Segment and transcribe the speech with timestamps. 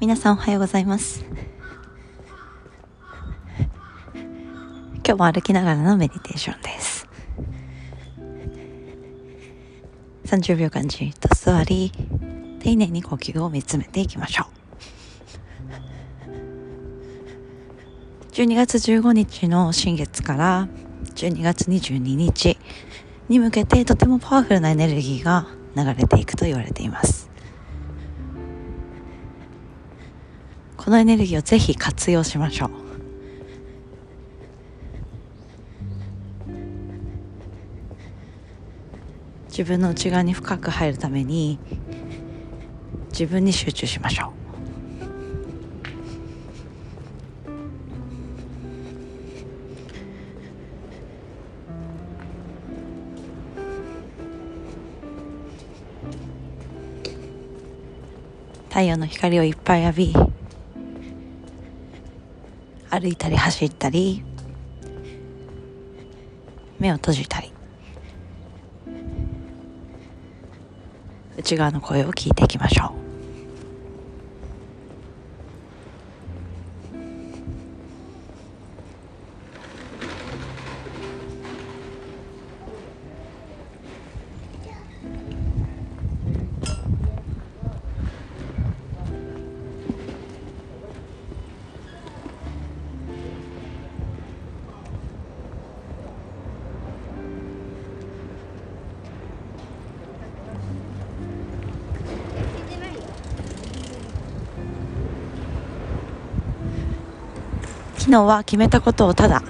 [0.00, 1.24] 皆さんおはようございます。
[4.12, 7.08] 今日も歩きながらのメディテーションです。
[10.26, 11.92] 30秒間じっと座り
[12.60, 14.54] 丁寧に呼吸を見つめていきましょう。
[18.32, 20.68] 12月15日の新月から
[21.14, 22.58] 12月22日
[23.28, 27.33] に向けてとてもパワフルなエネルギーが流れていくと言われています。
[30.76, 32.70] このエネルギーをぜひ活用しましょう。
[39.48, 41.58] 自分の内側に深く入るために
[43.10, 44.30] 自分に集中しましょう。
[58.68, 60.12] 太陽の光をいっぱい浴び
[62.94, 64.22] 歩いたり走ったり
[66.78, 67.52] 目を閉じたり
[71.36, 73.13] 内側の声を聞いていきましょう。
[108.04, 109.42] 昨日は決めたことをただ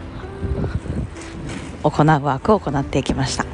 [1.83, 3.45] 行うワークを行っていきました。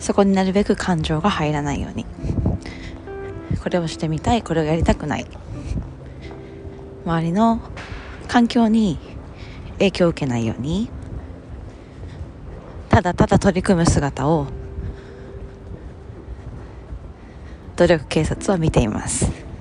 [0.00, 2.04] そこになるべく感情が入らないように。
[3.62, 5.28] これをしてみたいこれをやりたくない。
[7.06, 7.60] 周りの
[8.26, 8.98] 環境に
[9.74, 10.90] 影響を受けないように。
[12.88, 14.48] ただただ取り組む姿を
[17.76, 19.51] 努力警察は見ています。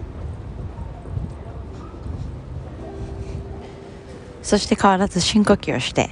[4.41, 6.09] そして変わらず深呼吸をして。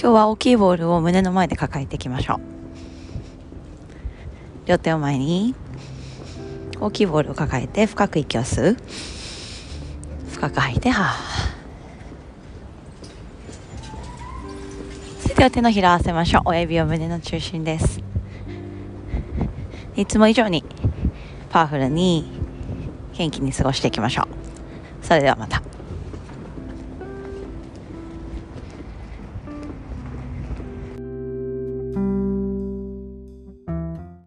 [0.00, 2.40] 今日は大きいボールを胸の前で抱えていきましょう。
[4.66, 5.54] 両手を前に。
[6.80, 8.76] 大きいボールを抱えて深く息を吸う。
[10.30, 11.14] 深く吐いては
[15.20, 16.42] それでは手のひら合わせましょう。
[16.46, 18.00] 親指を胸の中心です。
[19.96, 20.64] いつも以上に。
[21.50, 22.24] パワフルに
[23.12, 25.04] 元気に過ごしていきましょう。
[25.04, 25.60] それではまた。